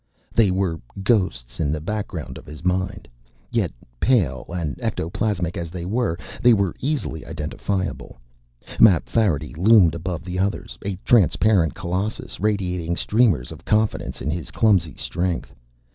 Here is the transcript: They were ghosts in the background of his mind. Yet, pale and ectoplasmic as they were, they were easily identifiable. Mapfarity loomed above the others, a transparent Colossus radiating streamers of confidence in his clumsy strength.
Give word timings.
They 0.33 0.49
were 0.49 0.79
ghosts 1.03 1.59
in 1.59 1.71
the 1.71 1.79
background 1.79 2.39
of 2.39 2.47
his 2.47 2.65
mind. 2.65 3.07
Yet, 3.51 3.71
pale 3.99 4.47
and 4.49 4.75
ectoplasmic 4.81 5.55
as 5.57 5.69
they 5.69 5.85
were, 5.85 6.17
they 6.41 6.53
were 6.55 6.73
easily 6.79 7.23
identifiable. 7.23 8.19
Mapfarity 8.79 9.53
loomed 9.53 9.93
above 9.93 10.23
the 10.25 10.39
others, 10.39 10.79
a 10.83 10.95
transparent 11.05 11.75
Colossus 11.75 12.39
radiating 12.39 12.95
streamers 12.95 13.51
of 13.51 13.63
confidence 13.63 14.23
in 14.23 14.31
his 14.31 14.49
clumsy 14.49 14.95
strength. 14.95 15.53